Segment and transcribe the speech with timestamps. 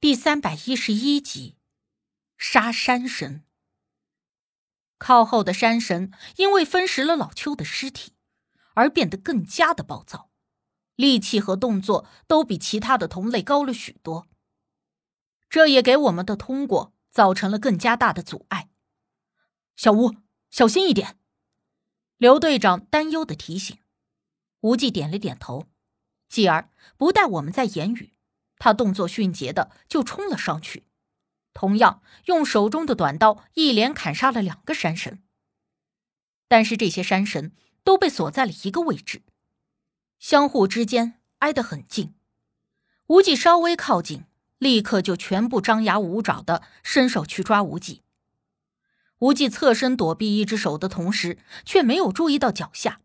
[0.00, 1.56] 第三百一十一集，
[2.36, 3.42] 杀山神。
[4.96, 8.12] 靠后的山神因为分食了老邱的尸体，
[8.74, 10.30] 而变得更加的暴躁，
[10.94, 14.28] 力气和动作都比其他的同类高了许多。
[15.50, 18.70] 这也给我们的通过造成了更加大的阻碍。
[19.74, 20.14] 小吴，
[20.48, 21.18] 小心一点！
[22.18, 23.76] 刘队长担忧的提醒。
[24.60, 25.66] 无忌点了点头，
[26.28, 28.12] 继而不待我们再言语。
[28.58, 30.84] 他动作迅捷的就冲了上去，
[31.54, 35.22] 同样用手中的短刀一连砍杀了两个山神。
[36.48, 37.52] 但是这些山神
[37.84, 39.22] 都被锁在了一个位置，
[40.18, 42.14] 相互之间挨得很近。
[43.08, 44.24] 无忌稍微靠近，
[44.58, 48.02] 立刻就全部张牙舞爪的伸手去抓无忌。
[49.20, 53.00] 无忌侧身躲避一只手的同时，却没有注意到脚下，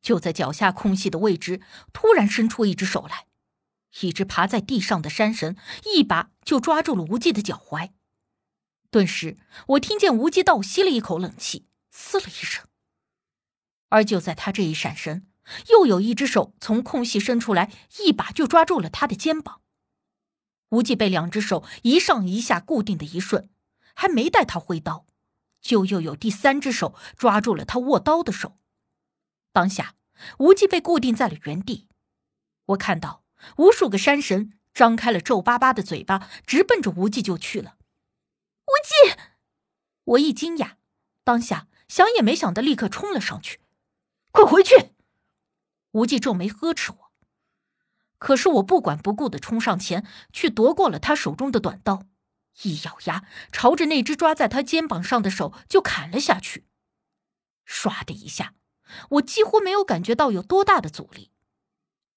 [0.00, 1.60] 就在脚下空隙的位置，
[1.92, 3.26] 突然伸出一只手来。
[4.00, 7.90] 一只爬在地上的山神一把就抓住了无忌的脚踝，
[8.90, 9.36] 顿时
[9.68, 12.66] 我听见无忌倒吸了一口冷气，嘶了一声。
[13.90, 15.28] 而就在他这一闪身，
[15.70, 19.60] 又有一只手从空隙伸出来，一把就抓住了他的肩膀。
[20.70, 23.48] 无忌被两只手一上一下固定的一瞬，
[23.94, 25.06] 还没待他挥刀，
[25.60, 28.58] 就又有第三只手抓住了他握刀的手。
[29.52, 29.94] 当下，
[30.38, 31.86] 无忌被固定在了原地。
[32.66, 33.23] 我看到。
[33.56, 37.76] 无数个山神张开了皱巴巴的嘴巴，直奔着无忌就去了。
[38.66, 39.16] 无忌，
[40.04, 40.76] 我一惊讶，
[41.22, 43.60] 当下想也没想的，立刻冲了上去。
[44.32, 44.92] 快回去！
[45.92, 47.12] 无忌皱眉呵斥我。
[48.18, 52.06] 可是我不管不顾的冲上前去夺过了他手中的短刀，
[52.62, 56.66] 一咬牙，朝着那只抓在他肩膀上的手就砍了下去。
[57.66, 58.54] 唰的一下，
[59.10, 61.30] 我几乎没有感觉到有多大的阻力，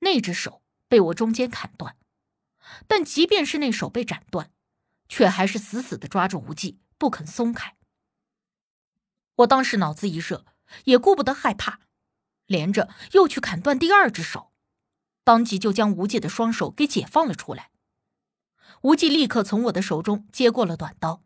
[0.00, 0.61] 那只手。
[0.92, 1.96] 被我中间砍断，
[2.86, 4.50] 但即便是那手被斩断，
[5.08, 7.78] 却还是死死的抓住无忌，不肯松开。
[9.36, 10.44] 我当时脑子一热，
[10.84, 11.80] 也顾不得害怕，
[12.44, 14.52] 连着又去砍断第二只手，
[15.24, 17.70] 当即就将无忌的双手给解放了出来。
[18.82, 21.24] 无忌立刻从我的手中接过了短刀，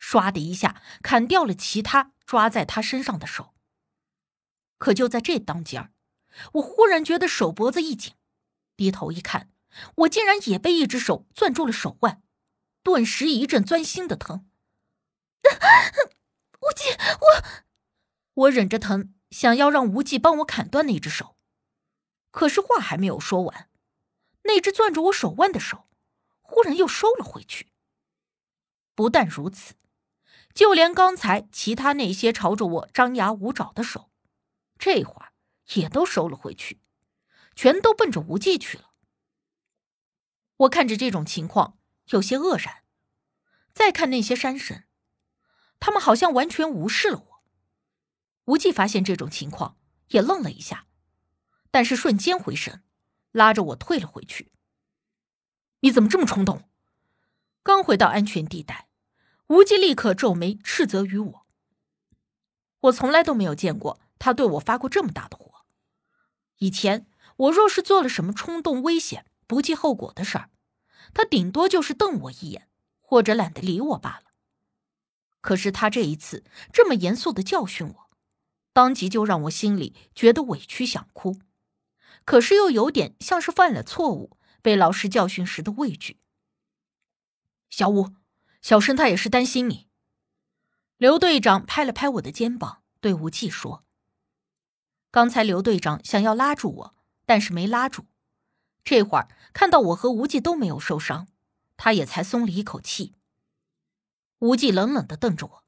[0.00, 3.54] 唰的一下砍掉了其他抓在他身上的手。
[4.78, 5.92] 可就在这当间儿，
[6.54, 8.15] 我忽然觉得手脖子一紧。
[8.76, 9.50] 低头一看，
[9.96, 12.22] 我竟然也被一只手攥住了手腕，
[12.82, 14.48] 顿时一阵钻心的疼。
[16.60, 17.44] 无忌，我
[18.34, 21.36] 我忍着疼，想要让无忌帮我砍断那只手，
[22.30, 23.70] 可是话还没有说完，
[24.42, 25.88] 那只攥住我手腕的手，
[26.40, 27.72] 忽然又收了回去。
[28.94, 29.74] 不但如此，
[30.54, 34.10] 就连刚才其他那些朝着我张牙舞爪的手，
[34.78, 35.32] 这会儿
[35.74, 36.80] 也都收了回去。
[37.56, 38.90] 全都奔着无忌去了。
[40.58, 41.78] 我看着这种情况，
[42.10, 42.84] 有些愕然。
[43.72, 44.84] 再看那些山神，
[45.80, 47.44] 他们好像完全无视了我。
[48.44, 49.76] 无忌发现这种情况，
[50.08, 50.86] 也愣了一下，
[51.70, 52.84] 但是瞬间回神，
[53.32, 54.52] 拉着我退了回去。
[55.80, 56.68] 你怎么这么冲动？
[57.62, 58.88] 刚回到安全地带，
[59.48, 61.46] 无忌立刻皱眉斥责于我。
[62.80, 65.64] 我从来都没有见过他对我发过这么大的火。
[66.58, 67.06] 以前。
[67.36, 70.50] 我若是做了什么冲动、危险、不计后果的事儿，
[71.12, 72.68] 他顶多就是瞪我一眼，
[73.00, 74.32] 或者懒得理我罢了。
[75.40, 78.10] 可是他这一次这么严肃的教训我，
[78.72, 81.38] 当即就让我心里觉得委屈，想哭，
[82.24, 86.18] 可是又有点像是犯了错误被老师教训时的畏惧。
[87.70, 88.14] 小五，
[88.62, 89.86] 小生他也是担心你。
[90.96, 93.84] 刘队长拍了拍我的肩膀，对无忌说
[95.12, 96.95] ：“刚才刘队长想要拉住我。”
[97.26, 98.06] 但是没拉住，
[98.82, 101.28] 这会儿看到我和无忌都没有受伤，
[101.76, 103.14] 他也才松了一口气。
[104.38, 105.64] 无忌冷冷的瞪着我：“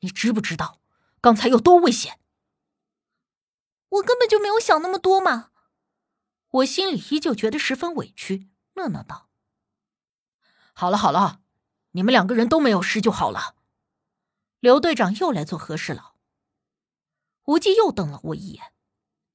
[0.00, 0.80] 你知不知道
[1.20, 2.18] 刚才有多危险？”
[3.90, 5.50] 我根本就没有想那么多嘛。
[6.50, 9.28] 我心里依旧觉得十分委屈，讷讷道
[10.72, 11.42] ：“好了好了，
[11.90, 13.56] 你们两个人都没有事就好了。”
[14.60, 16.16] 刘队长又来做和事佬。
[17.44, 18.72] 无忌又瞪了我一眼。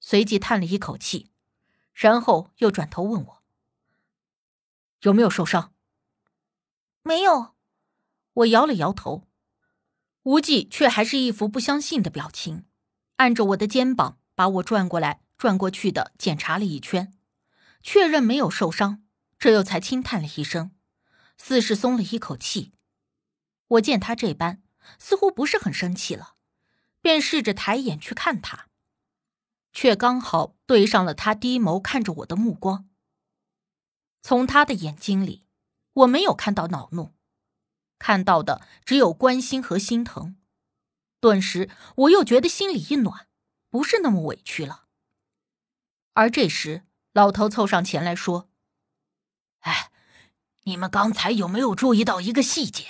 [0.08, 1.32] 随即叹了一口气，
[1.92, 3.44] 然后又转头问我
[5.02, 5.74] ：“有没有受伤
[7.02, 7.56] ？”“没有。”
[8.34, 9.28] 我摇了摇头。
[10.22, 12.68] 无忌却还是一副不相信的表情，
[13.16, 17.12] 按着我的肩膀把我转过来转过去的检查了一圈，
[17.82, 19.04] 确认没有受伤，
[19.40, 20.76] 这又才轻叹了一声，
[21.40, 22.74] 似是松了一口气。
[23.70, 24.62] 我见他这般，
[25.00, 26.36] 似乎不是很生气了，
[27.02, 28.68] 便试着抬眼去看他。
[29.76, 32.90] 却刚好对上了他低眸看着我的目光。
[34.22, 35.46] 从他的眼睛里，
[35.94, 37.14] 我没有看到恼怒，
[38.00, 40.38] 看到的只有关心和心疼。
[41.20, 43.28] 顿时，我又觉得心里一暖，
[43.70, 44.86] 不是那么委屈了。
[46.14, 48.50] 而这时，老头凑上前来说
[49.60, 49.92] ：“哎，
[50.64, 52.86] 你们刚才有没有注意到一个细节？”“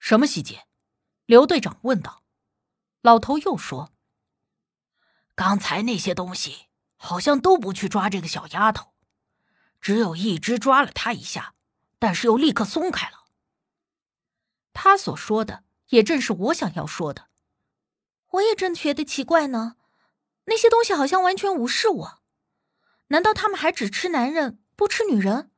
[0.00, 0.66] 什么细节？”
[1.24, 2.24] 刘队长问道。
[3.02, 3.92] 老头又说
[5.36, 6.66] ：“刚才那些东西
[6.96, 8.94] 好像都不去抓这个小丫头，
[9.80, 11.54] 只有一只抓了她一下，
[11.98, 13.26] 但是又立刻松开了。”
[14.72, 17.28] 他所说的也正是我想要说的。
[18.32, 19.76] 我也正觉得奇怪呢，
[20.46, 22.22] 那些东西好像完全无视我。
[23.08, 25.50] 难道他们还只吃男人不吃女人？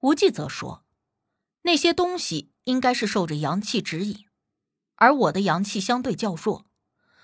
[0.00, 0.84] 无忌则说
[1.62, 4.26] ：“那些东西应该是受着阳气指引。”
[4.96, 6.66] 而我的阳气相对较弱，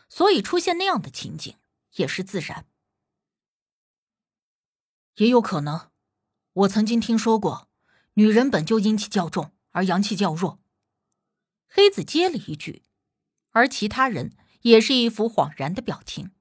[0.08, 1.56] 所以出现那样的情景
[1.94, 2.66] 也是自然。
[5.16, 5.90] 也有可能，
[6.52, 7.68] 我曾经听说过，
[8.14, 10.60] 女人本就阴气较重，而阳气较弱。
[11.66, 12.84] 黑子接了一句，
[13.50, 16.32] 而其他人也是一副恍然的表情。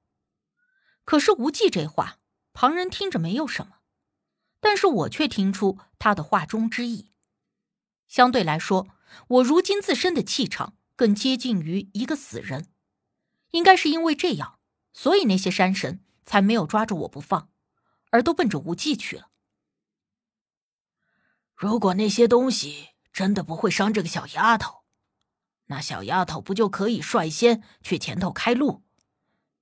[1.04, 2.18] 可是无忌这话，
[2.52, 3.80] 旁人听着没有什么，
[4.60, 7.12] 但是我却听出他的话中之意。
[8.06, 8.88] 相对来说，
[9.28, 10.74] 我如今自身的气场。
[10.98, 12.66] 更接近于一个死人，
[13.50, 14.58] 应该是因为这样，
[14.92, 17.50] 所以那些山神才没有抓住我不放，
[18.10, 19.30] 而都奔着无忌去了。
[21.54, 24.84] 如果那些东西真的不会伤这个小丫头，
[25.66, 28.82] 那小丫头不就可以率先去前头开路，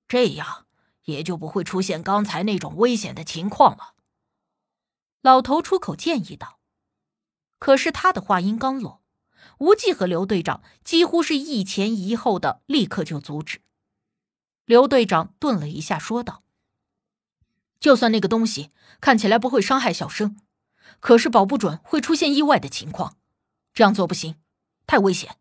[0.07, 0.67] 这样
[1.05, 3.95] 也就不会出现刚才那种危险的情况了。
[5.21, 6.59] 老头出口建议道。
[7.59, 9.01] 可是他的话音刚落。
[9.59, 13.61] 无忌和刘队长几乎是一前一后的，立刻就阻止。
[14.67, 16.43] 刘队长顿了一下，说道
[17.79, 20.37] ：“就算那个东西看起来不会伤害小生，
[20.99, 23.17] 可是保不准会出现意外的情况，
[23.73, 24.35] 这样做不行，
[24.85, 25.37] 太危险。”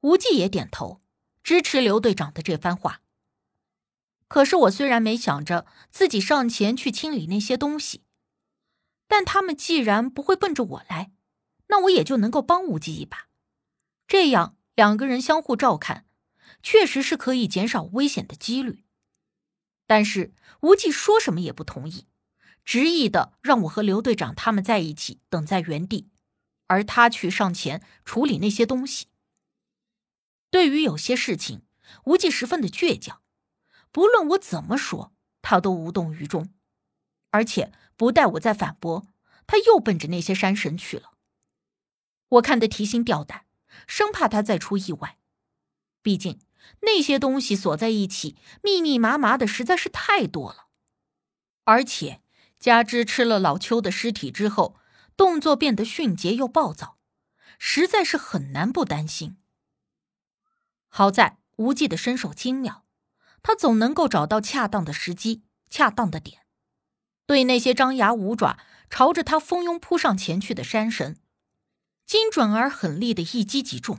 [0.00, 1.02] 无忌也点头，
[1.42, 3.02] 支持刘队长的这番话。
[4.28, 8.02] 可是我虽然没想着自己上前去清理那些东西，
[9.06, 11.12] 但他们既然不会奔着我来。
[11.66, 13.26] 那我也就能够帮无忌一把，
[14.06, 16.06] 这样两个人相互照看，
[16.68, 18.82] 确实是可以减少危险的几率。
[19.86, 22.08] 但是无忌说什么也不同意，
[22.64, 26.10] 执意的让我和刘队长他们在一起等在原地，
[26.66, 29.06] 而他去上前处理那些东西。
[30.50, 31.62] 对于有些事情，
[32.06, 33.22] 无忌十分的倔强，
[33.92, 36.52] 不论我怎么说，他都无动于衷，
[37.30, 39.06] 而且不待我再反驳，
[39.46, 41.12] 他又奔着那些山神去了。
[42.30, 43.46] 我看得提心吊胆，
[43.86, 45.16] 生怕他再出意外。
[46.02, 46.40] 毕竟
[46.80, 50.66] 那些东西锁在一起，密密麻麻的，实在是太多了。
[51.64, 52.22] 而且
[52.58, 54.76] 加之吃了老邱的尸体之后，
[55.16, 56.98] 动作变得迅捷又暴躁，
[57.58, 59.38] 实在是很难不担心。
[60.88, 62.84] 好在无忌的身手精妙，
[63.42, 66.46] 他总能够找到恰当的时机、恰当的点，
[67.26, 68.58] 对那些张牙舞爪、
[68.88, 71.18] 朝着他蜂拥扑上前去的山神。
[72.06, 73.98] 精准而狠厉的一击即中，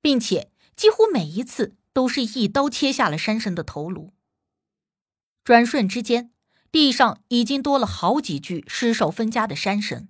[0.00, 4.12] 并且几乎每一次都是一刀切下了山神的头颅。
[5.44, 6.32] 转瞬之间，
[6.72, 10.08] 地上已经多了好几具尸首分家的山神。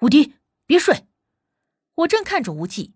[0.00, 0.34] 武迪，
[0.66, 1.06] 别睡！
[1.94, 2.94] 我正看着无忌，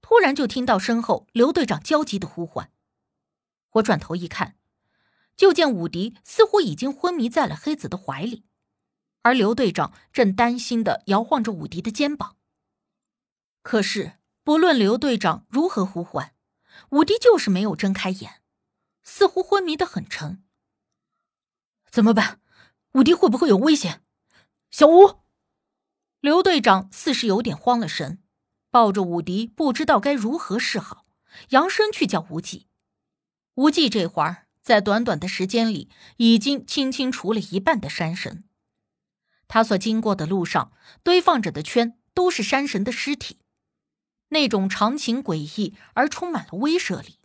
[0.00, 2.72] 突然就听到身后刘队长焦急的呼唤。
[3.72, 4.56] 我转头一看，
[5.36, 8.46] 就见武迪似乎已经昏迷在了黑子的怀里。
[9.22, 12.38] 而刘队长正担心的摇晃着武迪的肩膀。
[13.60, 14.14] 可是，
[14.50, 16.34] 不论刘队长如何呼唤，
[16.88, 18.42] 武迪就是没有睁开眼，
[19.04, 20.42] 似乎昏迷的很沉。
[21.88, 22.40] 怎么办？
[22.94, 24.02] 武迪会不会有危险？
[24.72, 25.20] 小吴，
[26.18, 28.20] 刘队长似是有点慌了神，
[28.72, 31.06] 抱着武迪，不知道该如何是好，
[31.50, 32.66] 扬声去叫无忌。
[33.54, 38.42] 无忌这会儿在短短的时间里，已经轻轻除了一半的山神。
[39.46, 40.72] 他所经过的路上，
[41.04, 43.36] 堆放着的圈都是山神的尸体，
[44.30, 47.18] 那种场景诡异而充满了威慑力。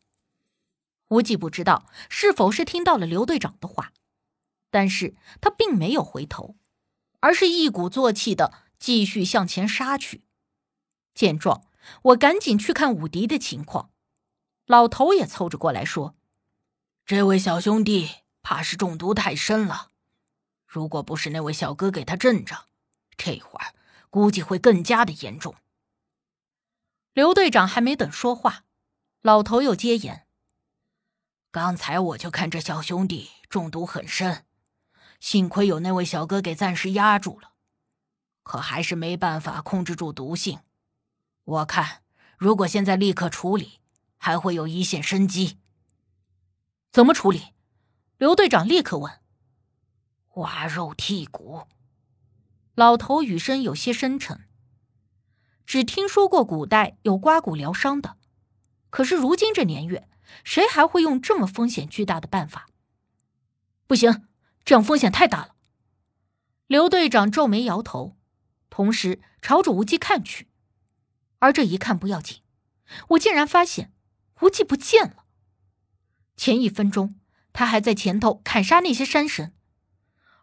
[1.07, 3.93] 无忌不知道是否是听到了刘队长的话，
[4.69, 6.55] 但是他并没有回头，
[7.19, 10.23] 而是一鼓作气的继续向前杀去。
[11.13, 11.65] 见状，
[12.01, 13.91] 我赶紧去看武迪的情况，
[14.65, 16.15] 老头也凑着过来说
[17.05, 18.09] ：“这位小兄弟
[18.41, 19.91] 怕是中毒太深了。”
[20.65, 22.65] 如果不是那位小哥给他镇着，
[23.15, 23.73] 这会儿
[24.09, 25.55] 估计会更加的严重。
[27.15, 28.65] 刘队长还没等说话，
[29.21, 30.27] 老头又接言
[31.49, 34.45] ：“刚才我就看这小兄弟中毒很深，
[35.21, 37.53] 幸亏有那位小哥给暂时压住了，
[38.43, 40.59] 可还是没办法控制住毒性。
[41.45, 42.03] 我看，
[42.37, 43.79] 如果现在立刻处理，
[44.17, 45.61] 还会有一线生机。
[46.91, 47.53] 怎么处理？
[48.17, 49.21] 刘队长立刻问。
[50.33, 51.65] 挖肉剔骨。
[52.73, 54.49] 老头语声有些深沉。
[55.65, 58.17] 只听说过古代有刮骨疗伤的，
[58.89, 60.07] 可是如今这年月，
[60.43, 62.67] 谁还会用这么风险巨大的办法？
[63.87, 64.27] 不行。
[64.63, 65.55] 这样风险太大了。
[66.65, 68.17] 刘队长皱眉摇头，
[68.71, 70.47] 同时朝着无忌看去。
[71.37, 72.41] 而这一看不要紧，
[73.09, 73.93] 我竟然发现
[74.41, 75.25] 无忌不见了。
[76.35, 77.19] 前一分钟
[77.53, 79.53] 他还在前头砍杀那些山神，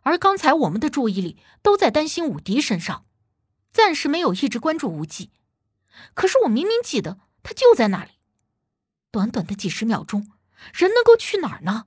[0.02, 3.04] 而刚才我们的注意力都在担心武迪身上，
[3.72, 5.30] 暂时没有一直关注无忌。
[6.14, 8.12] 可是我明明记得他就在那里。
[9.10, 10.30] 短短的几十秒钟，
[10.72, 11.86] 人能够去哪儿呢？